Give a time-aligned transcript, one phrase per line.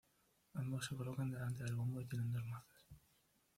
[0.55, 2.87] Ambos se colocan delante del bombo y tienen dos mazas.